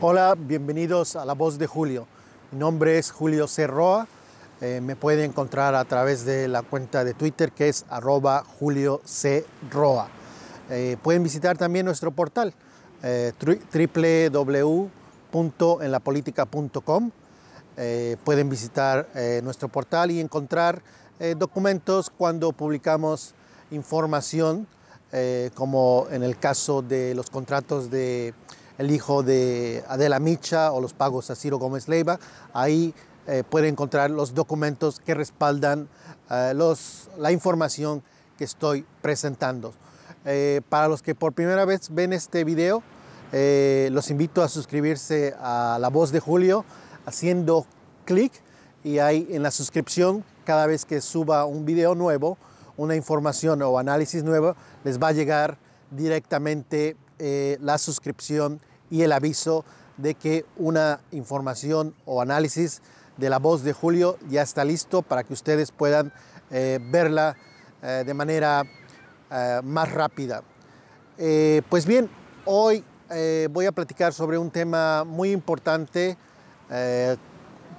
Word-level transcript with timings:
Hola, 0.00 0.36
bienvenidos 0.38 1.16
a 1.16 1.24
La 1.24 1.32
Voz 1.32 1.58
de 1.58 1.66
Julio. 1.66 2.06
Mi 2.52 2.58
nombre 2.60 2.98
es 2.98 3.10
Julio 3.10 3.48
Cerroa. 3.48 4.06
Eh, 4.60 4.80
me 4.80 4.94
pueden 4.94 5.30
encontrar 5.30 5.74
a 5.74 5.84
través 5.86 6.24
de 6.24 6.46
la 6.46 6.62
cuenta 6.62 7.02
de 7.02 7.14
Twitter 7.14 7.50
que 7.50 7.68
es 7.68 7.84
arroba 7.90 8.44
Julio 8.60 9.00
C. 9.04 9.44
Roa. 9.72 10.06
Eh, 10.70 10.96
pueden 11.02 11.24
visitar 11.24 11.58
también 11.58 11.84
nuestro 11.84 12.12
portal 12.12 12.54
eh, 13.02 13.32
www.enlapolitica.com. 15.32 17.10
Eh, 17.76 18.16
pueden 18.22 18.48
visitar 18.48 19.08
eh, 19.16 19.40
nuestro 19.42 19.68
portal 19.68 20.12
y 20.12 20.20
encontrar 20.20 20.80
eh, 21.18 21.34
documentos 21.36 22.08
cuando 22.10 22.52
publicamos 22.52 23.34
información, 23.72 24.68
como 25.54 26.06
en 26.10 26.22
el 26.22 26.38
caso 26.38 26.82
de 26.82 27.14
los 27.14 27.30
contratos 27.30 27.90
de 27.90 28.34
el 28.78 28.92
hijo 28.92 29.22
de 29.22 29.84
Adela 29.88 30.20
Micha 30.20 30.72
o 30.72 30.80
los 30.80 30.94
pagos 30.94 31.30
a 31.30 31.34
Ciro 31.34 31.58
Gómez 31.58 31.88
Leiva. 31.88 32.18
Ahí 32.54 32.94
eh, 33.26 33.42
pueden 33.48 33.70
encontrar 33.70 34.10
los 34.10 34.34
documentos 34.34 35.00
que 35.00 35.14
respaldan 35.14 35.88
eh, 36.30 36.52
los, 36.54 37.10
la 37.18 37.32
información 37.32 38.02
que 38.38 38.44
estoy 38.44 38.86
presentando. 39.02 39.74
Eh, 40.24 40.62
para 40.68 40.88
los 40.88 41.02
que 41.02 41.14
por 41.14 41.32
primera 41.32 41.64
vez 41.64 41.88
ven 41.90 42.12
este 42.12 42.44
video, 42.44 42.82
los 43.30 44.10
invito 44.10 44.42
a 44.42 44.48
suscribirse 44.48 45.34
a 45.38 45.76
La 45.78 45.88
Voz 45.90 46.12
de 46.12 46.20
Julio 46.20 46.64
haciendo 47.04 47.66
clic 48.06 48.32
y 48.82 49.00
ahí 49.00 49.28
en 49.30 49.42
la 49.42 49.50
suscripción, 49.50 50.24
cada 50.46 50.66
vez 50.66 50.86
que 50.86 51.02
suba 51.02 51.44
un 51.44 51.66
video 51.66 51.94
nuevo, 51.94 52.38
una 52.78 52.96
información 52.96 53.60
o 53.60 53.78
análisis 53.78 54.24
nuevo, 54.24 54.54
les 54.82 54.98
va 54.98 55.08
a 55.08 55.12
llegar 55.12 55.58
directamente 55.90 56.96
eh, 57.18 57.58
la 57.60 57.78
suscripción 57.78 58.60
y 58.90 59.02
el 59.02 59.12
aviso 59.12 59.64
de 59.96 60.14
que 60.14 60.44
una 60.56 61.00
información 61.10 61.94
o 62.04 62.22
análisis 62.22 62.80
de 63.16 63.28
la 63.28 63.38
voz 63.38 63.64
de 63.64 63.72
Julio 63.72 64.18
ya 64.28 64.42
está 64.42 64.64
listo 64.64 65.02
para 65.02 65.24
que 65.24 65.32
ustedes 65.32 65.72
puedan 65.72 66.12
eh, 66.50 66.78
verla 66.80 67.36
eh, 67.82 68.04
de 68.06 68.14
manera 68.14 68.64
más 69.62 69.92
rápida. 69.92 70.42
Pues 71.68 71.84
bien, 71.84 72.08
hoy 72.46 72.82
voy 73.50 73.66
a 73.66 73.72
platicar 73.72 74.14
sobre 74.14 74.38
un 74.38 74.50
tema 74.50 75.04
muy 75.04 75.32
importante. 75.32 76.16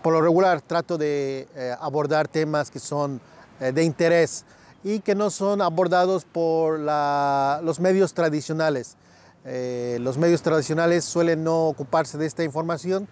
Por 0.04 0.14
lo 0.14 0.22
regular 0.22 0.62
trato 0.62 0.96
de 1.00 1.48
abordar 1.82 2.28
temas 2.28 2.70
que 2.70 2.78
son 2.78 3.20
de 3.60 3.84
interés 3.84 4.46
y 4.84 5.00
que 5.00 5.16
no 5.16 5.32
son 5.32 5.62
abordados 5.62 6.26
por 6.26 6.78
los 6.80 7.80
medios 7.80 8.14
tradicionales. 8.14 8.96
Eh, 9.46 9.98
los 10.02 10.18
medios 10.18 10.42
tradicionales 10.42 11.06
suelen 11.06 11.44
no 11.44 11.68
ocuparse 11.68 12.18
de 12.18 12.26
esta 12.26 12.44
información 12.44 13.08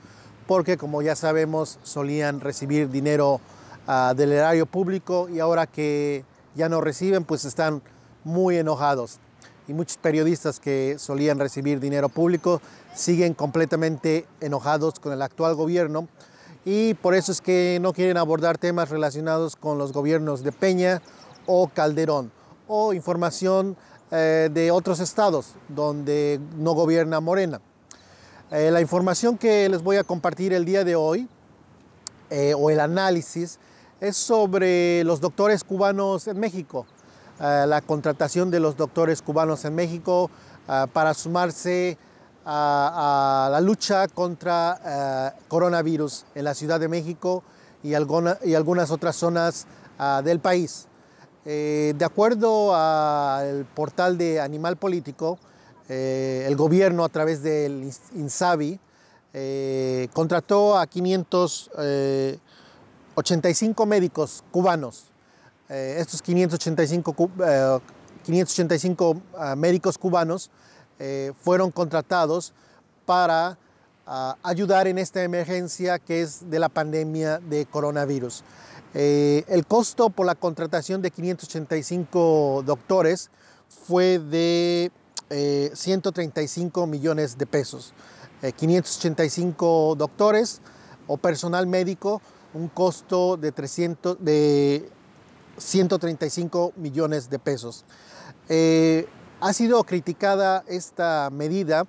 porque, 0.46 0.78
como 0.78 1.02
ya 1.02 1.16
sabemos, 1.16 1.80
solían 1.84 2.40
recibir 2.40 2.90
dinero 2.90 3.40
ah, 3.88 4.14
del 4.16 4.32
erario 4.32 4.66
público 4.66 5.30
y 5.30 5.40
ahora 5.40 5.68
que 5.68 6.26
ya 6.56 6.70
no 6.70 6.82
reciben, 6.82 7.24
pues 7.24 7.46
están 7.46 7.82
muy 8.24 8.58
enojados. 8.58 9.20
Y 9.68 9.74
muchos 9.74 9.98
periodistas 9.98 10.60
que 10.60 10.96
solían 10.98 11.40
recibir 11.40 11.80
dinero 11.80 12.10
público 12.10 12.62
siguen 12.96 13.34
completamente 13.34 14.26
enojados 14.40 15.00
con 15.00 15.12
el 15.12 15.22
actual 15.22 15.56
gobierno 15.56 16.08
y 16.70 16.96
por 16.96 17.16
eso 17.16 17.32
es 17.32 17.40
que 17.40 17.80
no 17.82 17.94
quieren 17.94 18.18
abordar 18.18 18.58
temas 18.58 18.90
relacionados 18.90 19.56
con 19.56 19.78
los 19.78 19.94
gobiernos 19.94 20.44
de 20.44 20.52
Peña 20.52 21.02
o 21.46 21.70
Calderón 21.70 22.32
o 22.68 22.92
información 22.92 23.78
eh, 24.12 24.50
de 24.54 24.72
otros 24.72 25.00
estados 25.00 25.56
donde 25.68 26.40
no 26.58 26.72
gobierna 26.72 27.20
Morena. 27.20 27.60
Eh, 28.52 28.72
la 28.72 28.80
información 28.80 29.38
que 29.38 29.68
les 29.68 29.84
voy 29.84 29.98
a 29.98 30.04
compartir 30.06 30.54
el 30.54 30.64
día 30.64 30.86
de 30.86 30.96
hoy 30.96 31.28
eh, 32.30 32.54
o 32.58 32.70
el 32.70 32.80
análisis 32.80 33.60
es 34.00 34.16
sobre 34.16 35.04
los 35.04 35.20
doctores 35.20 35.64
cubanos 35.64 36.28
en 36.28 36.40
México, 36.40 36.86
la 37.40 37.82
contratación 37.82 38.50
de 38.52 38.60
los 38.60 38.78
doctores 38.78 39.22
cubanos 39.22 39.66
en 39.66 39.76
México 39.76 40.30
para 40.94 41.14
sumarse 41.14 41.98
a, 42.46 43.50
la 43.52 43.60
lucha 43.60 44.08
contra 44.08 45.34
coronavirus 45.48 46.26
en 46.36 46.44
la 46.46 46.54
Ciudad 46.54 46.80
de 46.80 46.88
México 46.88 47.44
y, 47.84 47.94
alguna- 47.96 48.38
y 48.44 48.54
algunas 48.54 48.92
otras 48.92 49.16
zonas 49.16 49.66
ah, 49.98 50.22
del 50.24 50.40
país. 50.40 50.88
Eh, 51.50 51.94
de 51.98 52.04
acuerdo 52.04 52.76
al 52.76 53.64
portal 53.74 54.18
de 54.18 54.42
Animal 54.42 54.76
Político, 54.76 55.40
eh, 55.88 56.44
el 56.46 56.58
gobierno 56.58 57.06
a 57.06 57.10
través 57.10 57.42
del 57.42 57.86
Ins- 57.86 58.02
INSABI 58.16 58.78
eh, 59.34 60.10
contrató 60.12 60.78
a 60.78 60.86
585 60.88 63.86
médicos 63.86 64.44
cubanos. 64.52 65.06
Estos 65.70 66.22
585, 66.22 67.14
cu- 67.14 67.32
eh, 67.46 67.80
585 68.26 69.22
ah, 69.38 69.56
médicos 69.56 69.98
cubanos 69.98 70.52
fueron 71.42 71.72
contratados 71.72 72.52
para 73.06 73.58
ah, 74.08 74.38
ayudar 74.42 74.88
en 74.88 74.98
esta 74.98 75.24
emergencia 75.24 76.00
que 76.00 76.22
es 76.22 76.50
de 76.50 76.58
la 76.58 76.70
pandemia 76.70 77.38
de 77.38 77.68
coronavirus. 77.68 78.44
Eh, 78.94 79.44
el 79.48 79.68
costo 79.68 80.10
por 80.10 80.26
la 80.26 80.34
contratación 80.34 81.02
de 81.04 81.12
585 81.12 82.64
doctores 82.66 83.30
fue 83.68 84.18
de 84.18 84.92
eh, 85.30 85.72
135 85.74 86.88
millones 86.88 87.38
de 87.38 87.46
pesos. 87.46 87.94
Eh, 88.42 88.54
585 88.54 89.96
doctores 89.98 90.62
o 91.08 91.18
personal 91.18 91.68
médico, 91.68 92.22
un 92.54 92.68
costo 92.68 93.36
de, 93.36 93.52
300, 93.52 94.18
de 94.24 94.90
135 95.58 96.74
millones 96.78 97.30
de 97.30 97.40
pesos. 97.40 97.84
Eh, 98.50 99.08
ha 99.42 99.54
sido 99.54 99.84
criticada 99.84 100.64
esta 100.68 101.30
medida, 101.32 101.86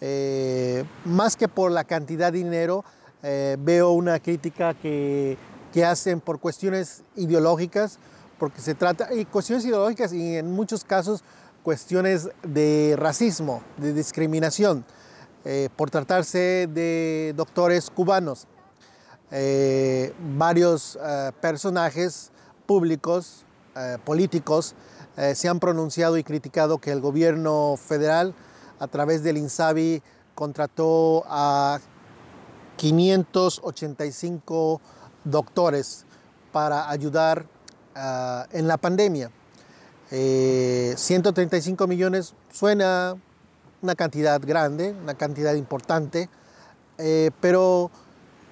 eh, 0.00 0.84
más 1.04 1.36
que 1.36 1.48
por 1.48 1.70
la 1.70 1.84
cantidad 1.84 2.32
de 2.32 2.38
dinero, 2.38 2.84
eh, 3.22 3.56
veo 3.60 3.90
una 3.90 4.18
crítica 4.18 4.72
que, 4.72 5.36
que 5.72 5.84
hacen 5.84 6.20
por 6.20 6.40
cuestiones 6.40 7.02
ideológicas, 7.16 7.98
porque 8.38 8.62
se 8.62 8.74
trata, 8.74 9.12
y 9.12 9.26
cuestiones 9.26 9.64
ideológicas 9.66 10.12
y 10.14 10.36
en 10.36 10.50
muchos 10.50 10.84
casos 10.84 11.22
cuestiones 11.62 12.30
de 12.42 12.94
racismo, 12.98 13.62
de 13.76 13.92
discriminación, 13.92 14.86
eh, 15.44 15.68
por 15.76 15.90
tratarse 15.90 16.66
de 16.72 17.34
doctores 17.36 17.90
cubanos. 17.90 18.46
Varios 20.36 20.98
personajes 21.40 22.32
públicos, 22.66 23.44
políticos, 24.04 24.74
se 25.34 25.48
han 25.48 25.60
pronunciado 25.60 26.18
y 26.18 26.24
criticado 26.24 26.78
que 26.78 26.90
el 26.90 27.00
gobierno 27.00 27.76
federal, 27.76 28.34
a 28.80 28.88
través 28.88 29.22
del 29.22 29.36
INSABI, 29.36 30.02
contrató 30.34 31.22
a 31.28 31.78
585 32.76 34.80
doctores 35.24 36.06
para 36.50 36.90
ayudar 36.90 37.46
ah, 37.94 38.48
en 38.50 38.66
la 38.66 38.78
pandemia. 38.78 39.30
Eh, 40.10 40.94
135 40.96 41.86
millones 41.86 42.34
suena 42.50 43.16
una 43.82 43.94
cantidad 43.94 44.40
grande, 44.40 44.94
una 45.02 45.14
cantidad 45.14 45.54
importante, 45.54 46.28
eh, 46.98 47.30
pero 47.40 47.90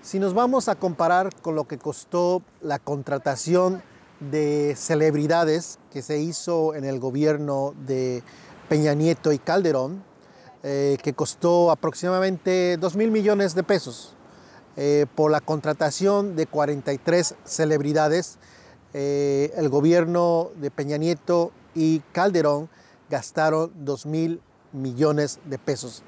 si 0.02 0.18
nos 0.18 0.34
vamos 0.34 0.68
a 0.68 0.76
comparar 0.76 1.34
con 1.42 1.54
lo 1.54 1.66
que 1.66 1.78
costó 1.78 2.42
la 2.60 2.78
contratación 2.78 3.82
de 4.20 4.74
celebridades 4.76 5.78
que 5.90 6.02
se 6.02 6.18
hizo 6.18 6.74
en 6.74 6.84
el 6.84 6.98
gobierno 6.98 7.74
de 7.86 8.22
Peña 8.68 8.94
Nieto 8.94 9.32
y 9.32 9.38
Calderón, 9.38 10.02
eh, 10.64 10.98
que 11.04 11.12
costó 11.12 11.70
aproximadamente 11.70 12.78
2 12.78 12.96
mil 12.96 13.12
millones 13.12 13.54
de 13.54 13.62
pesos 13.62 14.14
eh, 14.76 15.06
por 15.14 15.30
la 15.30 15.40
contratación 15.40 16.34
de 16.34 16.46
43 16.46 17.36
celebridades. 17.44 18.38
eh, 18.92 19.52
el 19.56 19.68
gobierno 19.68 20.50
de 20.56 20.72
Peña 20.72 20.96
Nieto 20.96 21.52
y 21.76 22.00
Calderón 22.10 22.68
gastaron 23.08 23.70
2 23.84 24.06
mil 24.06 24.40
millones 24.72 25.38
de 25.44 25.58
pesos. 25.58 26.02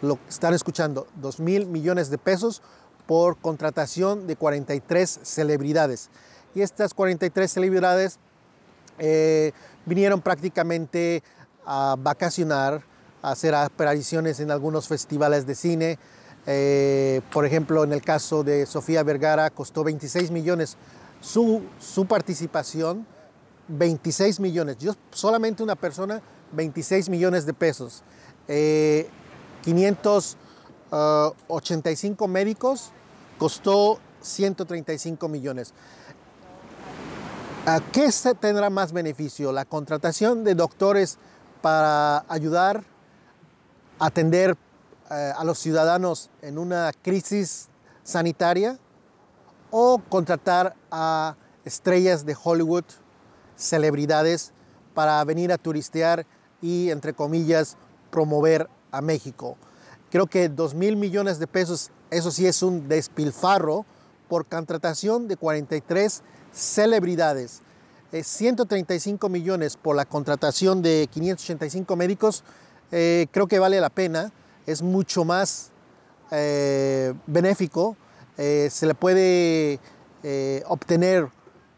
Lo 0.00 0.18
están 0.30 0.54
escuchando, 0.54 1.06
2 1.16 1.40
mil 1.40 1.66
millones 1.66 2.08
de 2.08 2.16
pesos 2.16 2.62
por 3.06 3.36
contratación 3.36 4.26
de 4.26 4.34
43 4.36 5.20
celebridades. 5.22 6.08
Y 6.54 6.62
estas 6.62 6.94
43 6.94 7.52
celebridades 7.52 8.18
vinieron 9.84 10.22
prácticamente 10.22 11.22
a 11.66 11.96
vacacionar, 11.98 12.82
hacer 13.22 13.54
apariciones 13.54 14.40
en 14.40 14.50
algunos 14.50 14.88
festivales 14.88 15.46
de 15.46 15.54
cine. 15.54 15.98
Eh, 16.46 17.20
por 17.32 17.44
ejemplo, 17.44 17.84
en 17.84 17.92
el 17.92 18.02
caso 18.02 18.42
de 18.42 18.66
Sofía 18.66 19.02
Vergara, 19.02 19.50
costó 19.50 19.84
26 19.84 20.30
millones 20.30 20.76
su, 21.20 21.62
su 21.78 22.06
participación, 22.06 23.06
26 23.68 24.40
millones. 24.40 24.78
Yo 24.78 24.94
solamente 25.10 25.62
una 25.62 25.76
persona, 25.76 26.22
26 26.52 27.08
millones 27.08 27.46
de 27.46 27.54
pesos. 27.54 28.02
Eh, 28.48 29.08
500 29.62 30.36
85 30.90 32.28
médicos 32.28 32.90
costó 33.38 33.98
135 34.20 35.28
millones. 35.28 35.72
¿A 37.66 37.80
qué 37.92 38.10
se 38.10 38.34
tendrá 38.34 38.70
más 38.70 38.92
beneficio? 38.92 39.52
¿La 39.52 39.64
contratación 39.64 40.44
de 40.44 40.54
doctores 40.54 41.18
para 41.62 42.24
ayudar 42.28 42.82
atender 44.00 44.56
eh, 45.10 45.32
a 45.36 45.44
los 45.44 45.58
ciudadanos 45.58 46.30
en 46.42 46.58
una 46.58 46.90
crisis 47.02 47.68
sanitaria 48.02 48.78
o 49.70 50.02
contratar 50.08 50.74
a 50.90 51.36
estrellas 51.64 52.26
de 52.26 52.36
Hollywood, 52.42 52.84
celebridades, 53.56 54.52
para 54.94 55.22
venir 55.24 55.52
a 55.52 55.58
turistear 55.58 56.26
y, 56.60 56.90
entre 56.90 57.14
comillas, 57.14 57.76
promover 58.10 58.68
a 58.90 59.00
México. 59.00 59.56
Creo 60.10 60.26
que 60.26 60.48
2 60.48 60.74
mil 60.74 60.96
millones 60.96 61.38
de 61.38 61.46
pesos, 61.46 61.90
eso 62.10 62.32
sí 62.32 62.46
es 62.46 62.62
un 62.62 62.88
despilfarro 62.88 63.84
por 64.28 64.46
contratación 64.46 65.28
de 65.28 65.36
43 65.36 66.22
celebridades. 66.52 67.62
135 68.12 69.28
millones 69.28 69.76
por 69.76 69.94
la 69.94 70.04
contratación 70.04 70.82
de 70.82 71.08
585 71.12 71.94
médicos, 71.94 72.42
eh, 72.92 73.28
creo 73.30 73.46
que 73.46 73.58
vale 73.58 73.80
la 73.80 73.90
pena, 73.90 74.32
es 74.66 74.82
mucho 74.82 75.24
más 75.24 75.70
eh, 76.30 77.14
benéfico, 77.26 77.96
eh, 78.36 78.68
se 78.70 78.86
le 78.86 78.94
puede 78.94 79.78
obtener, 80.66 81.28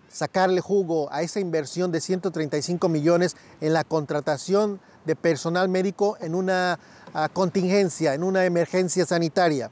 sacarle 0.09 0.61
jugo 0.61 1.11
a 1.12 1.23
esa 1.23 1.38
inversión 1.38 1.93
de 1.93 2.00
135 2.00 2.88
millones 2.88 3.37
en 3.61 3.73
la 3.73 3.85
contratación 3.85 4.81
de 5.05 5.14
personal 5.17 5.69
médico 5.69 6.17
en 6.20 6.35
una 6.35 6.79
ah, 7.15 7.29
contingencia, 7.32 8.15
en 8.15 8.25
una 8.25 8.44
emergencia 8.44 9.06
sanitaria. 9.06 9.70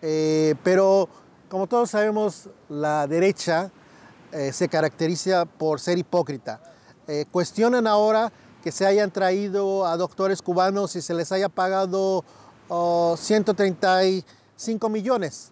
pero 0.00 1.08
como 1.48 1.68
todos 1.68 1.90
sabemos, 1.90 2.48
la 2.68 3.06
derecha 3.06 3.70
se 4.52 4.68
caracteriza 4.68 5.44
por 5.44 5.78
ser 5.78 5.98
hipócrita. 5.98 6.60
Cuestionan 7.30 7.86
ahora 7.86 8.32
que 8.62 8.72
se 8.72 8.86
hayan 8.86 9.10
traído 9.10 9.86
a 9.86 9.96
doctores 9.96 10.40
cubanos 10.40 10.96
y 10.96 11.02
se 11.02 11.14
les 11.14 11.32
haya 11.32 11.48
pagado 11.48 12.24
135 12.68 14.88
millones 14.88 15.50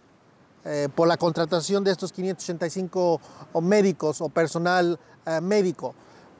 eh, 0.64 0.88
por 0.94 1.08
la 1.08 1.16
contratación 1.16 1.84
de 1.84 1.90
estos 1.90 2.12
585 2.12 3.20
médicos 3.60 4.20
o 4.20 4.28
personal 4.28 4.98
médico. 5.42 5.94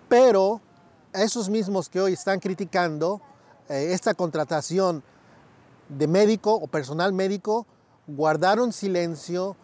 Pero 0.09 0.61
esos 1.13 1.51
mismos 1.51 1.89
que 1.89 2.01
hoy 2.01 2.15
están 2.15 2.41
criticando 2.41 3.21
esta 3.69 4.15
contratación 4.15 5.03
de 5.89 6.07
médico 6.07 6.55
o 6.55 6.67
personal 6.67 7.13
médico 7.13 7.67
guardaron 8.07 8.73
silencio 8.73 9.57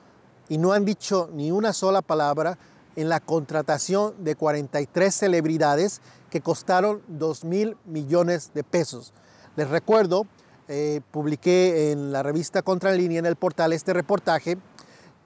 y 0.49 0.59
no 0.59 0.73
han 0.73 0.85
dicho 0.85 1.29
ni 1.33 1.51
una 1.51 1.73
sola 1.73 2.03
palabra 2.03 2.59
en 2.97 3.09
la 3.09 3.21
contratación 3.21 4.15
de 4.25 4.37
43 4.37 5.15
celebridades 5.15 6.01
costaron 6.41 7.03
2 7.09 7.45
mil 7.45 7.77
millones 7.85 8.53
de 8.55 8.65
pesos. 8.65 9.13
Les 9.57 9.69
recuerdo, 9.69 10.27
eh, 10.69 11.01
publiqué 11.13 11.93
en 11.93 12.11
la 12.11 12.23
revista 12.23 12.63
Contralínea, 12.63 13.21
en 13.21 13.27
el 13.27 13.37
portal, 13.37 13.73
este 13.73 13.93
reportaje, 13.93 14.59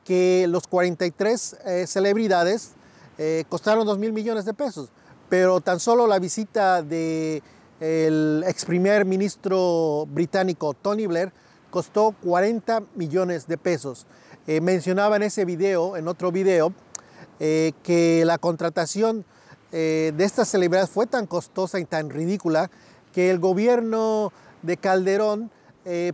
que 0.05 0.47
los 0.49 0.67
43 0.67 1.57
eh, 1.65 1.87
celebridades 1.87 2.73
eh, 3.17 3.45
costaron 3.49 3.87
2 3.87 3.99
mil 3.99 4.13
millones 4.13 4.45
de 4.45 4.55
pesos, 4.55 4.91
pero 5.29 5.61
tan 5.61 5.81
solo 5.81 6.07
la 6.07 6.19
visita 6.19 6.83
del 6.83 8.45
ex 8.47 8.65
primer 8.67 9.05
ministro 9.05 10.07
británico 10.07 10.75
Tony 10.75 11.07
Blair 11.07 11.33
costó 11.71 12.15
40 12.23 12.83
millones 12.95 13.47
de 13.47 13.57
pesos. 13.57 14.07
Mencionaba 14.47 15.15
en 15.17 15.23
ese 15.23 15.45
video, 15.45 15.97
en 15.97 16.09
otro 16.09 16.33
video, 16.33 16.73
que 17.39 18.23
la 18.27 18.39
contratación 18.39 19.25
eh, 19.73 20.13
de 20.17 20.25
estas 20.25 20.49
celebridades 20.49 20.91
fue 20.91 21.07
tan 21.07 21.27
costosa 21.27 21.79
y 21.79 21.85
tan 21.85 22.11
ridícula 22.11 22.71
que 23.13 23.31
el 23.31 23.39
gobierno 23.39 24.33
de 24.63 24.77
Calderón 24.77 25.51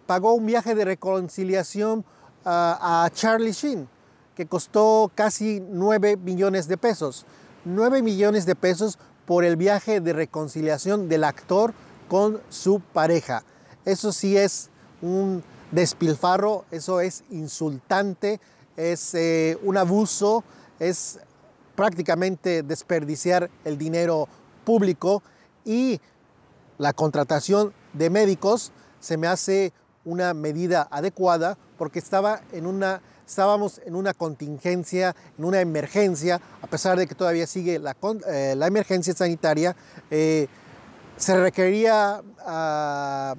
pagó 0.07 0.33
un 0.33 0.47
viaje 0.47 0.75
de 0.75 0.85
reconciliación 0.87 2.05
a 2.45 3.11
Charlie 3.13 3.53
Sheen, 3.53 3.89
que 4.35 4.47
costó 4.47 5.11
casi 5.15 5.61
9 5.61 6.17
millones 6.17 6.69
de 6.69 6.79
pesos. 6.79 7.27
9 7.67 8.01
millones 8.01 8.47
de 8.47 8.55
pesos 8.55 8.99
por 9.27 9.45
el 9.45 9.57
viaje 9.57 10.01
de 10.01 10.13
reconciliación 10.13 11.09
del 11.09 11.25
actor 11.25 11.75
con 12.09 12.41
su 12.49 12.81
pareja. 12.81 13.43
Eso 13.85 14.13
sí 14.13 14.37
es 14.37 14.71
un 15.03 15.43
despilfarro, 15.73 16.65
eso 16.71 17.01
es 17.01 17.25
insultante, 17.31 18.41
es 18.77 19.15
eh, 19.15 19.59
un 19.63 19.77
abuso, 19.77 20.45
es 20.79 21.19
prácticamente 21.77 22.63
desperdiciar 22.63 23.51
el 23.65 23.79
dinero 23.79 24.29
público 24.65 25.23
y 25.65 26.01
la 26.79 26.93
contratación 26.93 27.73
de 27.93 28.11
médicos 28.11 28.73
se 29.01 29.17
me 29.17 29.27
hace 29.27 29.73
una 30.05 30.35
medida 30.35 30.89
adecuada 30.91 31.57
porque 31.79 31.99
estaba 31.99 32.41
en 32.53 32.67
una, 32.67 33.01
estábamos 33.27 33.81
en 33.85 33.95
una 33.95 34.15
contingencia, 34.15 35.15
en 35.39 35.45
una 35.45 35.61
emergencia, 35.61 36.41
a 36.63 36.67
pesar 36.67 36.99
de 36.99 37.07
que 37.07 37.15
todavía 37.15 37.47
sigue 37.47 37.79
la, 37.79 37.97
eh, 38.29 38.55
la 38.57 38.67
emergencia 38.67 39.15
sanitaria, 39.15 39.77
eh, 40.11 40.49
se 41.17 41.37
requería 41.41 42.23
ah, 42.41 43.35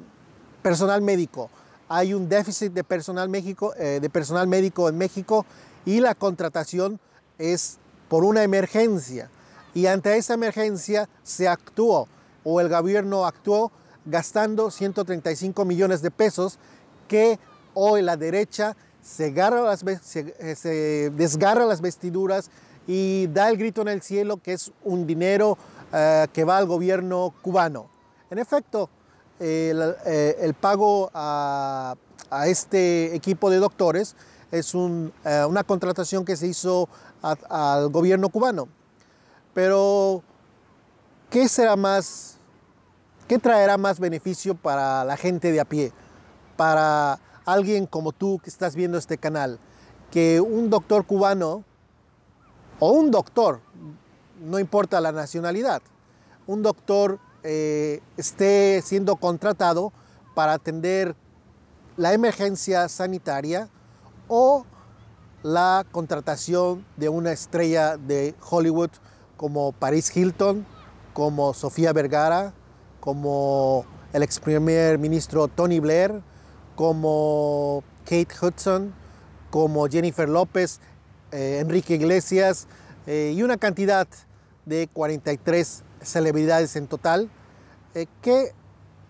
personal 0.61 1.01
médico. 1.01 1.49
Hay 1.89 2.13
un 2.13 2.27
déficit 2.27 2.73
de 2.73 2.83
personal, 2.83 3.31
eh, 3.33 3.99
de 4.01 4.09
personal 4.09 4.47
médico 4.47 4.89
en 4.89 4.97
México 4.97 5.45
y 5.85 6.01
la 6.01 6.15
contratación 6.15 6.99
es 7.37 7.77
por 8.09 8.23
una 8.23 8.43
emergencia. 8.43 9.29
Y 9.73 9.87
ante 9.87 10.17
esa 10.17 10.33
emergencia 10.33 11.07
se 11.23 11.47
actuó 11.47 12.07
o 12.43 12.61
el 12.61 12.69
gobierno 12.69 13.25
actuó 13.25 13.71
gastando 14.05 14.71
135 14.71 15.65
millones 15.65 16.01
de 16.01 16.11
pesos 16.11 16.57
que 17.07 17.39
hoy 17.73 18.01
la 18.01 18.17
derecha 18.17 18.75
se, 19.01 19.31
las, 19.31 19.83
eh, 19.83 20.55
se, 20.55 21.09
desgarra 21.11 21.65
las 21.65 21.81
vestiduras 21.81 22.49
y 22.87 23.27
da 23.27 23.49
el 23.49 23.57
grito 23.57 23.81
en 23.81 23.89
el 23.89 24.01
cielo 24.01 24.37
que 24.37 24.53
es 24.53 24.71
un 24.83 25.05
dinero 25.05 25.57
eh, 25.93 26.27
que 26.33 26.43
va 26.43 26.57
al 26.57 26.65
gobierno 26.65 27.33
cubano. 27.41 27.89
En 28.29 28.39
efecto, 28.39 28.89
eh, 29.39 30.35
el, 30.39 30.53
pago 30.55 31.09
a, 31.13 31.95
este 32.45 33.15
equipo 33.15 33.49
de 33.49 33.57
doctores 33.57 34.15
es 34.51 34.73
eh, 34.73 35.45
una 35.47 35.63
contratación 35.63 36.25
que 36.25 36.35
se 36.35 36.47
hizo 36.47 36.89
al 37.21 37.89
gobierno 37.89 38.29
cubano. 38.29 38.67
Pero, 39.53 40.23
¿qué 41.29 41.47
será 41.47 41.75
más, 41.75 42.37
qué 43.27 43.39
traerá 43.39 43.77
más 43.77 43.99
beneficio 43.99 44.55
para 44.55 45.03
la 45.03 45.17
gente 45.17 45.51
de 45.51 45.59
a 45.59 45.65
pie? 45.65 45.91
Para 46.55 47.19
alguien 47.45 47.85
como 47.85 48.11
tú 48.11 48.39
que 48.43 48.49
estás 48.49 48.75
viendo 48.75 48.97
este 48.97 49.17
canal, 49.17 49.59
que 50.11 50.41
un 50.41 50.69
doctor 50.69 51.05
cubano 51.05 51.63
o 52.79 52.91
un 52.91 53.09
doctor, 53.09 53.61
no 54.39 54.59
importa 54.59 55.01
la 55.01 55.11
nacionalidad, 55.11 55.81
un 56.45 56.61
doctor 56.61 57.19
eh, 57.43 58.01
esté 58.17 58.81
siendo 58.83 59.15
contratado 59.15 59.91
para 60.35 60.53
atender 60.53 61.15
la 61.95 62.13
emergencia 62.13 62.87
sanitaria 62.89 63.69
o 64.27 64.65
la 65.43 65.85
contratación 65.91 66.85
de 66.97 67.09
una 67.09 67.31
estrella 67.31 67.97
de 67.97 68.35
Hollywood 68.49 68.89
como 69.37 69.71
Paris 69.71 70.15
Hilton, 70.15 70.65
como 71.13 71.53
Sofía 71.53 71.93
Vergara, 71.93 72.53
como 72.99 73.85
el 74.13 74.23
ex 74.23 74.39
primer 74.39 74.97
ministro 74.97 75.47
Tony 75.47 75.79
Blair, 75.79 76.21
como 76.75 77.83
Kate 78.03 78.27
Hudson, 78.41 78.93
como 79.49 79.87
Jennifer 79.87 80.27
López, 80.27 80.79
eh, 81.31 81.59
Enrique 81.61 81.95
Iglesias 81.95 82.67
eh, 83.05 83.33
y 83.35 83.43
una 83.43 83.57
cantidad 83.57 84.07
de 84.65 84.87
43 84.87 85.83
celebridades 86.01 86.75
en 86.75 86.87
total 86.87 87.29
eh, 87.97 88.05
¿qué 88.21 88.53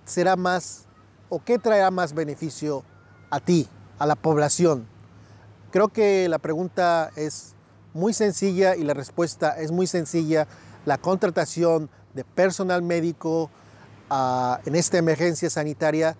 será 0.05 0.37
más 0.37 0.85
o 1.27 1.43
qué 1.43 1.59
traerá 1.59 1.91
más 1.91 2.13
beneficio 2.13 2.85
a 3.29 3.41
ti, 3.41 3.67
a 3.99 4.05
la 4.05 4.15
población? 4.15 4.87
Creo 5.71 5.89
que 5.89 6.29
la 6.29 6.39
pregunta 6.39 7.11
es 7.15 7.53
muy 7.93 8.13
sencilla 8.13 8.75
y 8.75 8.83
la 8.83 8.93
respuesta 8.93 9.59
es 9.59 9.71
muy 9.71 9.87
sencilla. 9.87 10.47
La 10.85 10.97
contratación 10.97 11.89
de 12.13 12.23
personal 12.23 12.81
médico 12.81 13.49
ah, 14.09 14.61
en 14.65 14.75
esta 14.75 14.97
emergencia 14.97 15.49
sanitaria 15.49 16.15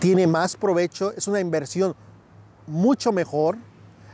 tiene 0.00 0.26
más 0.26 0.56
provecho, 0.56 1.12
es 1.16 1.28
una 1.28 1.40
inversión 1.40 1.94
mucho 2.66 3.12
mejor, 3.12 3.56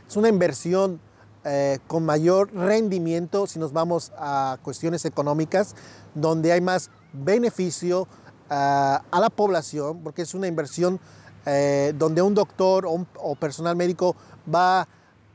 es 0.07 0.15
una 0.15 0.29
inversión 0.29 1.01
eh, 1.43 1.79
con 1.87 2.05
mayor 2.05 2.53
rendimiento 2.53 3.47
si 3.47 3.57
nos 3.57 3.73
vamos 3.73 4.11
a 4.15 4.59
cuestiones 4.61 5.05
económicas, 5.05 5.75
donde 6.13 6.51
hay 6.51 6.61
más 6.61 6.91
beneficio 7.13 8.07
ah, 8.49 9.01
a 9.09 9.19
la 9.19 9.29
población, 9.29 10.01
porque 10.03 10.21
es 10.21 10.35
una 10.35 10.47
inversión 10.47 10.99
eh, 11.45 11.93
donde 11.97 12.21
un 12.21 12.33
doctor 12.33 12.85
o, 12.85 13.35
personal 13.35 13.75
médico 13.75 14.15
va 14.53 14.87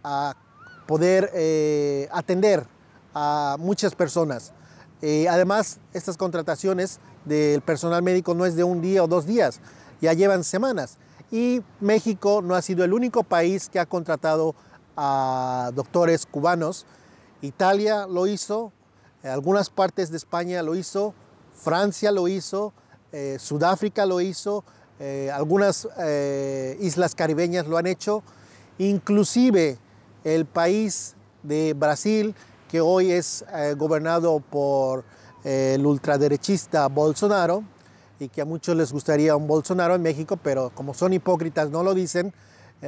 a 0.04 0.34
poder 0.86 1.30
eh, 1.34 2.08
atender 2.12 2.66
a 3.14 3.56
muchas 3.58 3.94
personas. 3.94 4.52
además, 5.28 5.78
estas 5.92 6.16
contrataciones 6.16 7.00
del 7.24 7.60
personal 7.60 8.02
médico 8.02 8.34
no 8.34 8.46
es 8.46 8.56
de 8.56 8.64
un 8.64 8.80
día 8.80 9.02
o 9.02 9.08
dos 9.08 9.26
días, 9.26 9.60
ya 10.00 10.12
llevan 10.12 10.44
semanas. 10.44 10.98
Y 11.30 11.62
México 11.80 12.40
no 12.42 12.54
ha 12.54 12.62
sido 12.62 12.84
el 12.84 12.92
único 12.92 13.24
país 13.24 13.68
que 13.68 13.80
ha 13.80 13.86
contratado 13.86 14.54
a 14.96 15.70
doctores 15.74 16.26
cubanos. 16.26 16.86
Italia 17.42 18.06
lo 18.06 18.26
hizo, 18.26 18.72
algunas 19.22 19.70
partes 19.70 20.10
de 20.10 20.16
España 20.16 20.62
lo 20.62 20.74
hizo, 20.74 21.14
Francia 21.52 22.12
lo 22.12 22.28
hizo, 22.28 22.72
eh, 23.12 23.38
Sudáfrica 23.40 24.06
lo 24.06 24.20
hizo, 24.20 24.64
eh, 24.98 25.30
algunas 25.32 25.88
eh, 25.98 26.76
islas 26.80 27.14
caribeñas 27.14 27.66
lo 27.66 27.76
han 27.76 27.86
hecho, 27.86 28.22
inclusive 28.78 29.78
el 30.24 30.46
país 30.46 31.14
de 31.42 31.74
Brasil, 31.74 32.34
que 32.68 32.80
hoy 32.80 33.12
es 33.12 33.44
gobernado 33.76 34.40
por 34.40 35.04
el 35.44 35.86
ultraderechista 35.86 36.88
Bolsonaro, 36.88 37.62
y 38.18 38.28
que 38.28 38.40
a 38.40 38.44
muchos 38.44 38.74
les 38.76 38.92
gustaría 38.92 39.36
un 39.36 39.46
Bolsonaro 39.46 39.94
en 39.94 40.02
México, 40.02 40.36
pero 40.42 40.72
como 40.74 40.92
son 40.92 41.12
hipócritas 41.12 41.70
no 41.70 41.84
lo 41.84 41.94
dicen, 41.94 42.34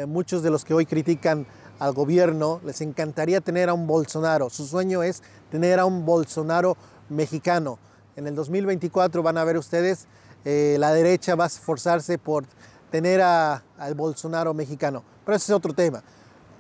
muchos 0.09 0.43
de 0.43 0.51
los 0.51 0.65
que 0.65 0.75
hoy 0.75 0.85
critican 0.85 1.47
al 1.79 1.93
gobierno 1.93 2.61
les 2.65 2.81
encantaría 2.81 3.41
tener 3.41 3.69
a 3.69 3.75
un 3.75 3.87
Bolsonaro. 3.87 4.51
Su 4.51 4.67
sueño 4.67 5.03
es 5.03 5.23
tener 5.51 5.79
a 5.79 5.85
un 5.85 6.05
Bolsonaro 6.05 6.77
mexicano. 7.09 7.79
En 8.17 8.27
el 8.27 8.35
2024 8.35 9.23
van 9.23 9.39
a 9.39 9.45
ver 9.45 9.57
ustedes, 9.57 10.07
eh, 10.45 10.77
la 10.79 10.93
derecha 10.93 11.35
va 11.35 11.45
a 11.45 11.47
esforzarse 11.49 12.19
por 12.19 12.45
tener 12.91 13.21
al 13.21 13.95
Bolsonaro 13.95 14.55
mexicano. 14.55 15.03
Pero 15.25 15.37
ese 15.37 15.53
es 15.53 15.57
otro 15.57 15.75
tema. 15.75 16.03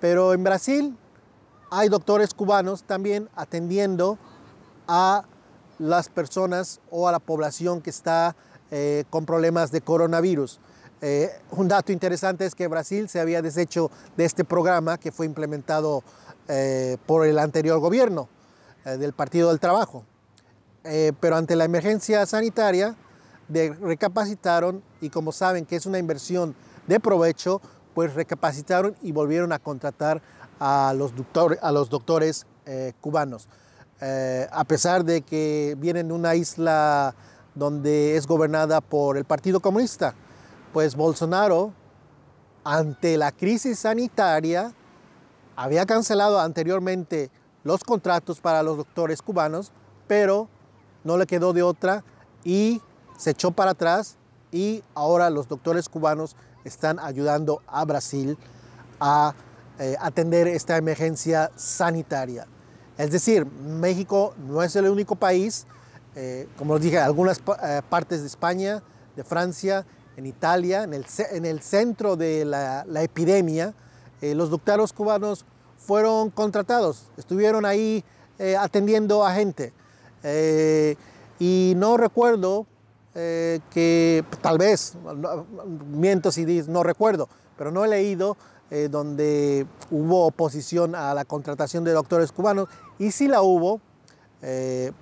Pero 0.00 0.35
en 0.35 0.44
Brasil 0.44 0.97
hay 1.70 1.88
doctores 1.88 2.35
cubanos 2.35 2.82
también 2.82 3.28
atendiendo 3.35 4.18
a 4.87 5.25
las 5.78 6.08
personas 6.08 6.80
o 6.90 7.08
a 7.08 7.12
la 7.12 7.18
población 7.18 7.80
que 7.80 7.90
está 7.90 8.37
eh, 8.70 9.04
con 9.11 9.26
problemas 9.26 9.70
de 9.70 9.80
coronavirus. 9.80 10.61
Eh, 11.00 11.30
un 11.52 11.68
dato 11.68 11.92
interesante 11.92 12.44
es 12.44 12.54
que 12.54 12.66
Brasil 12.66 13.08
se 13.08 13.20
había 13.20 13.40
deshecho 13.40 13.90
de 14.16 14.25
este 14.25 14.44
programa 14.44 14.99
que 14.99 15.12
fue 15.12 15.26
implementado 15.26 16.02
por 17.04 17.26
el 17.26 17.38
anterior 17.38 17.78
gobierno 17.78 18.26
del 18.82 19.12
Partido 19.12 19.50
del 19.50 19.61
Trabajo. 19.61 20.02
pero 20.82 21.37
ante 21.37 21.56
la 21.56 21.66
emergencia 21.66 22.25
sanitaria 22.25 22.97
recapacitaron 23.49 24.83
y 25.00 25.11
como 25.11 25.33
saben 25.33 25.67
que 25.67 25.76
es 25.76 25.87
una 25.87 25.99
inversión 25.99 26.55
de 26.87 27.00
provecho, 27.00 27.61
pues 27.95 28.14
recapacitaron 28.14 28.97
y 29.02 29.12
volvieron 29.12 29.52
a 29.52 29.59
contratar 29.59 30.23
a 30.61 30.95
los, 30.97 31.12
a 31.62 31.73
los 31.73 31.90
doctores 31.90 32.47
cubanos. 33.00 33.49
a 34.00 34.64
pesar 34.64 35.05
de 35.05 35.23
que 35.23 35.76
vienen 35.78 36.09
de 36.09 36.14
una 36.14 36.35
isla 36.35 37.14
donde 37.55 38.17
es 38.17 38.26
gobernada 38.26 38.81
por 38.81 39.17
el 39.17 39.25
Partido 39.25 39.61
Comunista 39.61 40.14
pues 40.73 40.95
Bolsonaro, 40.95 41.73
ante 42.64 43.17
la 43.17 43.33
crisis 43.33 43.81
sanitaria, 43.81 44.73
había 45.57 45.87
cancelado 45.87 46.38
anteriormente 46.40 47.31
los 47.64 47.83
contratos 47.83 48.40
para 48.40 48.62
los 48.62 48.76
doctores 48.76 49.23
cubanos, 49.23 49.73
pero 50.07 50.49
no 51.05 51.17
le 51.17 51.26
quedó 51.26 51.52
de 51.52 51.62
otra 51.62 52.05
y 52.45 52.81
se 53.18 53.30
echó 53.30 53.50
para 53.50 53.72
atrás 53.72 54.16
y 54.50 54.82
ahora 54.94 55.28
los 55.28 55.48
doctores 55.48 55.88
cubanos 55.88 56.37
están 56.64 56.98
ayudando 56.98 57.60
a 57.66 57.84
Brasil 57.84 58.38
a 59.00 59.34
eh, 59.78 59.96
atender 60.00 60.46
esta 60.48 60.76
emergencia 60.76 61.50
sanitaria. 61.56 62.46
Es 62.96 63.10
decir, 63.10 63.44
México 63.46 64.34
no 64.38 64.62
es 64.62 64.75
el 64.76 64.88
único 64.88 65.16
país, 65.16 65.66
eh, 66.14 66.48
como 66.56 66.75
les 66.75 66.84
dije, 66.84 66.98
algunas 66.98 67.40
eh, 67.62 67.82
partes 67.88 68.20
de 68.22 68.26
España, 68.26 68.82
de 69.14 69.25
Francia 69.25 69.84
en 70.16 70.26
Italia, 70.26 70.84
en 70.84 70.94
el, 70.94 71.06
en 71.30 71.44
el 71.44 71.60
centro 71.60 72.16
de 72.16 72.44
la, 72.44 72.84
epidemia, 73.02 73.75
los 74.20 74.50
doctores 74.50 74.92
cubanos 74.92 75.44
fueron 75.76 76.30
contratados, 76.30 77.04
estuvieron 77.16 77.64
ahí 77.64 78.04
atendiendo 78.58 79.25
a 79.25 79.32
gente. 79.32 79.72
Y 81.38 81.75
no 81.76 81.96
recuerdo 81.96 82.66
que, 83.70 84.25
tal 84.40 84.58
vez, 84.58 84.96
miento 85.90 86.30
si 86.30 86.44
no 86.68 86.82
recuerdo, 86.82 87.28
pero 87.56 87.72
no 87.72 87.84
he 87.84 87.88
leído 87.88 88.37
donde 88.90 89.66
hubo 89.90 90.26
oposición 90.26 90.94
a 90.94 91.14
la 91.14 91.25
contratación 91.25 91.84
de 91.84 91.92
doctores 91.92 92.32
cubanos, 92.32 92.68
y 92.98 93.10
si 93.10 93.26
la 93.28 93.42
hubo, 93.42 93.80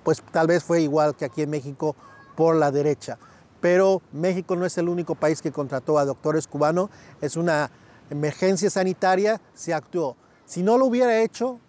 pues 0.03 0.23
tal 0.31 0.47
vez 0.47 0.63
fue 0.63 0.81
igual 0.81 1.15
que 1.15 1.25
aquí 1.25 1.41
en 1.41 1.49
México 1.49 1.95
por 2.35 2.55
la 2.55 2.71
derecha 2.71 3.17
pero 3.59 4.01
México 4.11 4.55
no 4.55 4.65
es 4.65 4.77
el 4.77 4.89
único 4.89 5.15
país 5.15 5.41
que 5.41 5.51
contrató 5.51 5.97
a 5.97 6.05
doctores 6.05 6.47
cubanos, 6.47 6.89
es 7.21 7.35
una 7.35 7.71
emergencia 8.09 8.69
sanitaria, 8.69 9.41
se 9.53 9.73
actuó. 9.73 10.15
Si 10.45 10.63
no 10.63 10.77
lo 10.77 10.85
hubiera 10.85 11.21
hecho, 11.21 11.59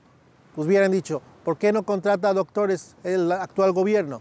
pues 0.54 0.68
hubieran 0.68 0.92
dicho, 0.92 1.22
¿por 1.44 1.56
qué 1.56 1.72
no 1.72 1.82
contrata 1.84 2.28
a 2.28 2.34
doctores 2.34 2.94
el 3.04 3.32
actual 3.32 3.72
gobierno? 3.72 4.20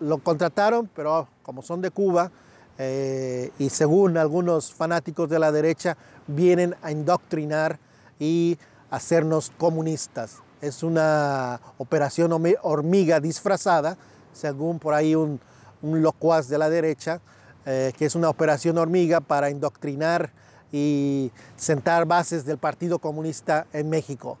Lo 0.00 0.18
contrataron, 0.18 0.88
pero 0.94 1.28
como 1.42 1.62
son 1.62 1.80
de 1.80 1.90
Cuba 1.90 2.30
eh, 2.78 3.50
y 3.58 3.70
según 3.70 4.16
algunos 4.16 4.72
fanáticos 4.72 5.28
de 5.28 5.38
la 5.38 5.50
derecha, 5.50 5.96
vienen 6.26 6.76
a 6.82 6.92
indoctrinar 6.92 7.78
y 8.18 8.58
hacernos 8.90 9.52
comunistas. 9.58 10.36
Es 10.60 10.82
una 10.82 11.60
operación 11.78 12.32
hormiga 12.62 13.20
disfrazada, 13.20 13.96
según 14.32 14.78
por 14.78 14.94
ahí 14.94 15.14
un, 15.14 15.40
un 15.82 16.02
locuaz 16.02 16.48
de 16.48 16.58
la 16.58 16.70
derecha, 16.70 17.20
eh, 17.66 17.92
que 17.96 18.06
es 18.06 18.14
una 18.14 18.28
operación 18.28 18.78
hormiga 18.78 19.20
para 19.20 19.50
indoctrinar 19.50 20.30
y 20.72 21.30
sentar 21.56 22.06
bases 22.06 22.44
del 22.44 22.58
Partido 22.58 22.98
Comunista 22.98 23.66
en 23.72 23.90
México. 23.90 24.38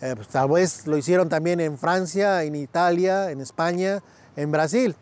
Eh, 0.00 0.14
pues, 0.14 0.28
tal 0.28 0.48
vez 0.48 0.86
lo 0.86 0.96
hicieron 0.96 1.28
también 1.28 1.60
en 1.60 1.76
Francia, 1.78 2.44
en 2.44 2.54
Italia, 2.54 3.30
en 3.30 3.40
España, 3.40 4.00
en 4.38 4.50
Brasil. 4.52 4.94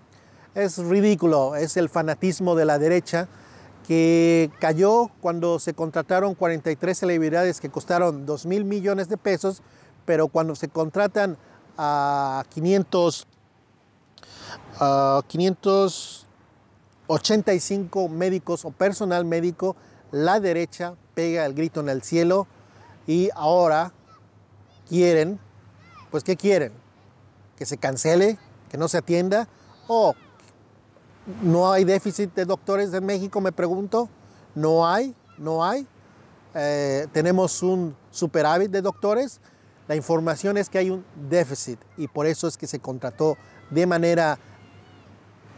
Es 0.55 0.79
ridículo, 0.79 1.57
es 1.57 1.77
el 1.77 1.91
fanatismo 1.91 2.55
de 2.55 2.65
la 2.65 2.79
derecha 2.79 3.29
que 3.87 4.51
cayó 4.59 5.11
cuando 5.21 5.59
se 5.59 5.75
contrataron 5.75 6.35
43 6.35 6.99
celebridades 6.99 7.61
que 7.61 7.69
costaron 7.69 8.25
2 8.25 8.47
mil 8.47 8.65
millones 8.65 9.11
de 9.11 9.19
pesos, 9.19 9.61
pero 10.07 10.29
cuando 10.29 10.55
se 10.57 10.69
contratan 10.69 11.37
a 11.77 12.45
500 12.49 13.27
585 15.29 18.09
médicos 18.09 18.65
o 18.65 18.71
personal 18.71 19.27
médico, 19.27 19.77
la 20.13 20.41
derecha 20.41 20.95
pega 21.15 21.45
el 21.45 21.53
grito 21.55 21.81
en 21.81 21.91
el 21.91 22.01
cielo 22.03 22.47
y 23.07 23.29
ahora 23.35 23.93
quieren, 24.89 25.39
pues 26.11 26.25
¿qué 26.25 26.37
quieren? 26.37 26.73
Que 27.57 27.67
se 27.67 27.79
cancele, 27.79 28.39
que 28.69 28.77
no 28.77 28.89
se 28.89 28.99
atienda 28.99 29.49
o 29.89 30.15
no 31.43 31.73
hay 31.73 31.85
déficit 31.85 32.35
de 32.35 32.45
doctores 32.45 32.93
en 32.95 33.05
México, 33.05 33.41
me 33.41 33.53
pregunto. 33.53 34.09
No 34.55 34.87
hay, 34.87 35.15
no 35.39 35.65
hay. 35.65 35.87
Eh, 36.55 37.07
tenemos 37.13 37.63
un 37.63 37.97
superávit 38.11 38.71
de 38.71 38.81
doctores. 38.81 39.41
La 39.89 39.97
información 39.97 40.57
es 40.57 40.71
que 40.71 40.79
hay 40.79 40.91
un 40.91 41.05
déficit 41.29 41.79
y 41.97 42.09
por 42.09 42.27
eso 42.27 42.49
es 42.49 42.57
que 42.57 42.67
se 42.67 42.81
contrató 42.81 43.37
de 43.71 43.87
manera 43.87 44.39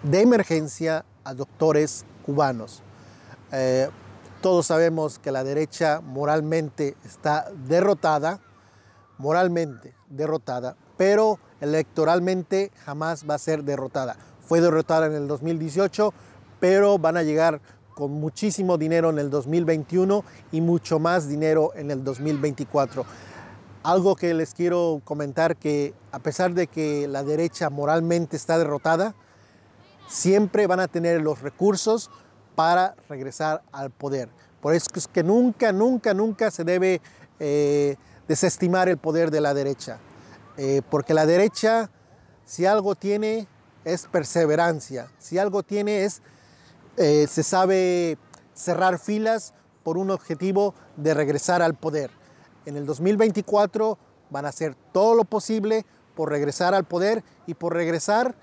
de 0.02 0.20
emergencia 0.20 1.04
a 1.24 1.34
doctores 1.34 2.04
cubanos. 2.24 2.82
Eh, 3.52 3.88
todos 4.40 4.66
sabemos 4.66 5.18
que 5.18 5.32
la 5.32 5.44
derecha 5.44 6.00
moralmente 6.00 6.96
está 7.04 7.50
derrotada, 7.66 8.40
moralmente 9.18 9.94
derrotada, 10.08 10.76
pero 10.99 11.38
electoralmente 11.62 12.71
jamás 12.85 13.25
va 13.28 13.37
a 13.37 13.38
ser 13.38 13.64
derrotada. 13.64 14.17
Fue 14.40 14.61
derrotada 14.61 15.07
en 15.07 15.14
el 15.14 15.26
2018, 15.26 16.12
pero 16.61 16.99
van 16.99 17.17
a 17.17 17.23
llegar 17.23 17.62
con 17.95 18.12
muchísimo 18.12 18.76
dinero 18.76 19.09
en 19.11 19.19
el 19.19 19.31
2021 19.31 20.25
y 20.52 20.61
mucho 20.61 20.99
más 20.99 21.28
dinero 21.28 21.73
en 21.75 21.90
el 21.90 22.05
2024. 22.05 23.07
Algo 23.83 24.17
que 24.17 24.35
les 24.35 24.55
quiero 24.55 25.00
comentar 25.05 25.57
que 25.57 25.95
a 26.12 26.19
pesar 26.19 26.52
de 26.52 26.67
que 26.67 27.09
la 27.09 27.23
derecha 27.23 27.71
moralmente 27.71 28.37
está 28.37 28.59
derrotada, 28.59 29.14
siempre 30.09 30.67
van 30.67 30.81
a 30.81 30.88
tener 30.88 31.21
los 31.23 31.40
recursos 31.40 32.11
para 32.55 32.95
regresar 33.09 33.62
al 33.73 33.90
poder. 33.90 34.28
Por 34.61 34.75
eso 34.75 34.88
es 34.95 35.07
que 35.07 35.23
nunca, 35.23 35.73
nunca, 35.73 36.12
nunca 36.12 36.50
se 36.50 36.64
debe 36.64 37.00
eh, 37.38 37.97
desestimar 38.26 38.88
el 38.88 38.99
poder 38.99 39.31
de 39.31 39.40
la 39.40 39.55
derecha. 39.55 39.99
Eh, 40.58 40.82
porque 40.90 41.14
la 41.14 41.24
derecha, 41.24 41.88
si 42.44 42.66
algo 42.66 42.96
tiene, 42.96 43.46
es 43.84 44.06
perseverancia. 44.06 45.08
Si 45.18 45.38
algo 45.38 45.62
tiene, 45.62 46.04
es, 46.04 46.20
eh, 46.96 47.28
se 47.28 47.44
sabe 47.44 48.18
cerrar 48.54 48.98
filas 48.98 49.54
por 49.84 49.96
un 49.96 50.10
objetivo 50.10 50.74
de 50.96 51.14
regresar 51.14 51.62
al 51.62 51.74
poder. 51.74 52.10
En 52.66 52.76
el 52.76 52.86
2024 52.86 53.98
van 54.30 54.46
a 54.46 54.48
hacer 54.48 54.74
todo 54.92 55.14
lo 55.14 55.24
posible 55.24 55.86
por 56.16 56.28
regresar 56.28 56.74
al 56.74 56.84
poder 56.84 57.22
y 57.46 57.54
por 57.54 57.72
regresar 57.72 58.34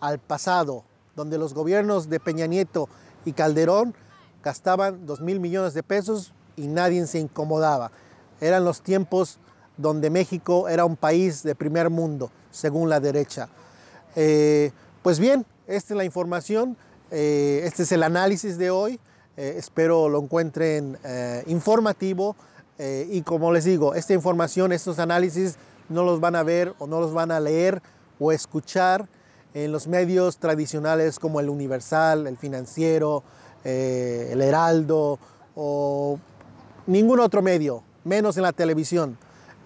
al 0.00 0.18
pasado, 0.18 0.84
donde 1.16 1.36
los 1.36 1.52
gobiernos 1.52 2.08
de 2.08 2.18
Peña 2.18 2.46
Nieto 2.46 2.88
y 3.26 3.34
Calderón 3.34 3.94
gastaban 4.42 5.04
2 5.04 5.20
mil 5.20 5.38
millones 5.38 5.74
de 5.74 5.82
pesos 5.82 6.32
y 6.56 6.66
nadie 6.66 7.06
se 7.06 7.18
incomodaba. 7.18 7.92
Eran 8.40 8.64
los 8.64 8.80
tiempos 8.80 9.38
donde 9.78 10.10
México 10.10 10.68
era 10.68 10.84
un 10.84 10.96
país 10.96 11.42
de 11.42 11.54
primer 11.54 11.88
mundo, 11.88 12.30
según 12.50 12.90
la 12.90 13.00
derecha. 13.00 13.48
Eh, 14.16 14.72
pues 15.02 15.18
bien, 15.20 15.46
esta 15.66 15.94
es 15.94 15.96
la 15.96 16.04
información, 16.04 16.76
eh, 17.10 17.62
este 17.64 17.84
es 17.84 17.92
el 17.92 18.02
análisis 18.02 18.58
de 18.58 18.70
hoy. 18.70 19.00
Eh, 19.36 19.54
espero 19.56 20.08
lo 20.08 20.20
encuentren 20.20 20.98
informativo 21.46 22.36
y 23.10 23.22
como 23.22 23.52
les 23.52 23.64
digo, 23.64 23.94
esta 23.94 24.14
información, 24.14 24.72
estos 24.72 25.00
análisis 25.00 25.56
no 25.88 26.04
los 26.04 26.20
van 26.20 26.36
a 26.36 26.44
ver 26.44 26.74
o 26.78 26.86
no 26.86 27.00
los 27.00 27.12
van 27.12 27.32
a 27.32 27.40
leer 27.40 27.82
o 28.20 28.30
escuchar 28.30 29.08
en 29.54 29.72
los 29.72 29.88
medios 29.88 30.38
tradicionales 30.38 31.18
como 31.18 31.40
el 31.40 31.48
Universal, 31.48 32.28
el 32.28 32.36
Financiero, 32.36 33.24
el 33.64 34.40
Heraldo 34.40 35.18
o 35.56 36.20
ningún 36.86 37.18
otro 37.18 37.42
medio, 37.42 37.82
menos 38.04 38.36
en 38.36 38.44
la 38.44 38.52
televisión. 38.52 39.18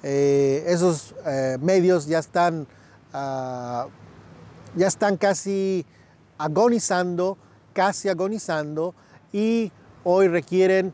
Eh, 0.02 0.64
esos 0.66 1.14
eh, 1.26 1.58
medios 1.60 2.06
ya 2.06 2.18
están, 2.18 2.66
ah, 3.12 3.86
ya 4.74 4.88
están 4.88 5.16
casi 5.16 5.86
agonizando, 6.38 7.38
casi 7.72 8.08
agonizando 8.08 8.94
y 9.32 9.70
hoy 10.02 10.26
requieren 10.26 10.92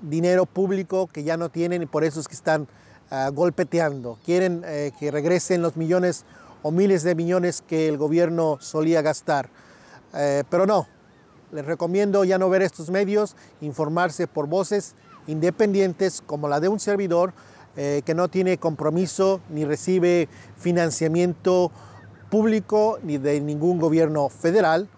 dinero 0.00 0.44
público 0.44 1.06
que 1.06 1.22
ya 1.22 1.36
no 1.36 1.50
tienen 1.50 1.82
y 1.82 1.86
por 1.86 2.02
eso 2.02 2.18
es 2.18 2.26
que 2.26 2.34
están 2.34 2.66
ah, 3.10 3.30
golpeteando. 3.32 4.18
Quieren 4.24 4.62
eh, 4.66 4.90
que 4.98 5.12
regresen 5.12 5.62
los 5.62 5.76
millones 5.76 6.24
o 6.62 6.72
miles 6.72 7.04
de 7.04 7.14
millones 7.14 7.62
que 7.62 7.88
el 7.88 7.96
gobierno 7.96 8.58
solía 8.60 9.02
gastar. 9.02 9.48
pero 10.50 10.66
no, 10.66 10.86
les 11.52 11.64
recomiendo 11.64 12.22
ya 12.24 12.38
no 12.38 12.50
ver 12.50 12.62
estos 12.62 12.90
medios, 12.90 13.34
informarse 13.60 14.26
por 14.26 14.46
voces 14.46 14.94
independientes 15.26 16.22
como 16.24 16.48
la 16.48 16.60
de 16.60 16.68
un 16.68 16.78
servidor 16.78 17.32
eh, 17.74 18.02
que 18.04 18.14
no 18.14 18.28
tiene 18.28 18.58
compromiso 18.58 19.40
ni 19.48 19.64
recibe 19.64 20.28
financiamiento 20.58 21.72
público 22.30 22.98
ni 23.02 23.16
de 23.16 23.40
ningún 23.40 23.78
gobierno 23.78 24.28
federal, 24.28 24.90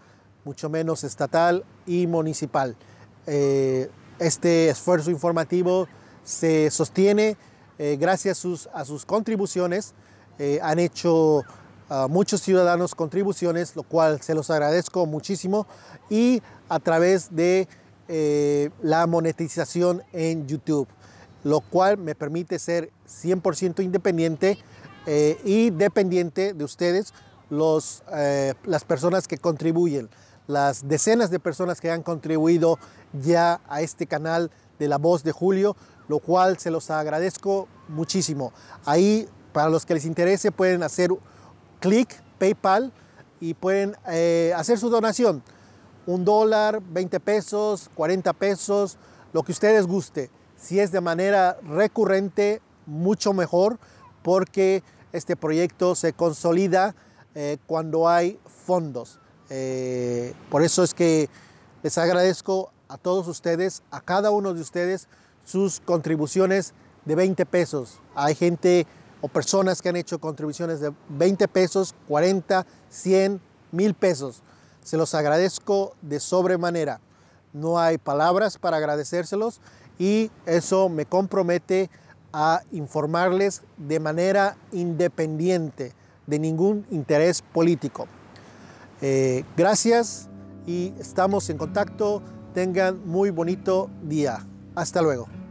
mucho 0.45 0.69
menos 0.69 1.05
estatal 1.05 1.65
y 1.87 2.09
municipal. 2.09 2.75
Eh, 3.29 3.89
este 4.19 4.71
esfuerzo 4.71 5.13
informativo 5.13 5.87
se 6.25 6.69
sostiene 6.73 7.37
eh, 7.79 7.97
gracias 8.01 8.39
a 8.39 8.41
sus, 8.41 8.69
a 8.75 8.85
sus 8.85 9.07
contribuciones. 9.07 9.95
han 10.61 10.81
hecho 10.81 11.45
ah, 11.89 12.09
muchos 12.11 12.43
ciudadanos 12.43 12.97
contribuciones, 12.97 13.77
lo 13.77 13.85
cual 13.85 14.21
se 14.21 14.35
los 14.35 14.51
agradezco 14.51 15.07
muchísimo, 15.07 15.69
y 16.11 16.43
a 16.69 16.81
través 16.81 17.37
de 17.37 17.69
la 18.83 19.07
monetización 19.07 20.03
en 20.13 20.47
YouTube 20.49 20.89
lo 21.45 21.61
cual 21.61 21.99
me 21.99 22.15
permite 22.15 22.59
ser 22.59 22.91
100% 23.07 23.85
independiente 23.85 24.59
eh, 25.07 25.39
y 25.45 25.71
dependiente 25.71 26.55
de 26.55 26.65
ustedes, 26.65 27.13
los, 27.51 28.03
eh, 28.13 28.55
las 28.65 28.85
personas 28.85 29.29
que 29.29 29.39
contribuyen, 29.39 30.09
las 30.47 30.89
decenas 30.89 31.31
de 31.31 31.39
personas 31.39 31.81
que 31.81 31.91
han 31.91 32.03
contribuido 32.03 32.79
ya 33.13 33.61
a 33.69 33.83
este 33.83 34.07
canal 34.07 34.51
de 34.79 34.89
La 34.89 34.99
Voz 34.99 35.23
de 35.23 35.33
Julio, 35.33 35.77
lo 36.09 36.19
cual 36.19 36.59
se 36.59 36.71
los 36.71 36.91
agradezco 36.91 37.69
muchísimo. 37.89 38.53
Ahí, 38.85 39.29
para 39.53 39.69
los 39.69 39.87
que 39.87 39.95
les 39.95 40.07
interese, 40.07 40.51
pueden 40.51 40.83
hacer 40.83 41.11
clic 41.81 42.23
PayPal 42.39 42.93
y 43.41 43.55
pueden 43.55 43.97
eh, 44.09 44.53
hacer 44.57 44.79
su 44.79 44.89
donación. 44.89 45.43
Un 46.07 46.25
dólar, 46.25 46.83
20 46.83 47.21
pesos, 47.21 47.91
40 47.95 48.33
pesos, 48.33 48.97
lo 49.33 49.43
que 49.43 49.53
ustedes 49.53 49.87
guste. 49.87 50.31
Si 50.65 50.81
es 50.81 50.93
de 50.93 51.03
manera 51.03 51.59
recurrente, 51.63 52.63
mucho 52.87 53.35
mejor, 53.35 53.79
porque 54.23 54.83
este 55.13 55.37
proyecto 55.37 55.95
se 55.95 56.15
consolida 56.15 56.95
eh, 57.35 57.59
cuando 57.67 58.09
hay 58.09 58.39
fondos. 58.47 59.21
Eh, 59.51 60.33
por 60.49 60.63
eso 60.63 60.83
es 60.83 60.95
que 60.95 61.29
les 61.83 61.99
agradezco 61.99 62.73
a 62.89 62.97
todos 62.97 63.29
ustedes, 63.29 63.83
a 63.91 64.01
cada 64.01 64.31
uno 64.31 64.55
de 64.55 64.63
ustedes, 64.63 65.07
sus 65.45 65.81
contribuciones 65.81 66.73
de 67.05 67.15
20 67.15 67.45
pesos. 67.45 68.01
Hay 68.15 68.35
gente 68.35 68.87
o 69.21 69.29
personas 69.29 69.83
que 69.83 69.91
han 69.91 69.97
hecho 69.97 70.19
contribuciones 70.19 70.81
de 70.81 70.95
20 71.11 71.47
pesos, 71.47 71.95
40, 72.09 72.65
100, 72.89 73.39
mil 73.71 73.93
pesos. 73.93 74.43
Se 74.83 74.97
los 74.97 75.15
agradezco 75.15 75.95
de 76.01 76.21
sobremanera. 76.21 77.01
No 77.53 77.79
hay 77.79 77.99
palabras 77.99 78.57
para 78.57 78.79
agradecérselos 78.79 79.61
y 79.99 80.31
eso 80.47 80.89
me 80.89 81.07
compromete 81.07 81.91
a 82.33 82.63
informarles 82.73 83.63
de 83.77 84.01
manera 84.01 84.57
independiente 84.73 85.93
de 86.27 86.39
ningún 86.39 86.85
interés 86.91 87.43
político. 87.43 88.07
Eh, 89.03 89.45
gracias 89.57 90.29
y 90.67 90.93
estamos 90.99 91.49
en 91.51 91.59
contacto. 91.59 92.23
Tengan 92.55 93.07
muy 93.07 93.31
bonito 93.31 93.91
día. 94.03 94.45
Hasta 94.75 95.03
luego. 95.03 95.44